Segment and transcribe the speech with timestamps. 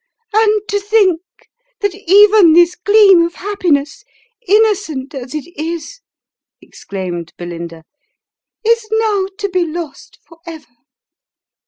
[0.33, 1.21] "And to think
[1.81, 4.03] that even this gleam of happiness,
[4.47, 5.99] innocent as it is,"
[6.59, 7.83] exclaimed Belinda,"
[8.65, 10.65] is now to be lost for ever